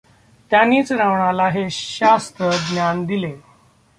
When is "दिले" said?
3.05-3.33